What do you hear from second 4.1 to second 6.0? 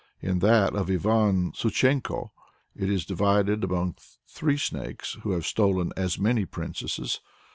three snakes who have stolen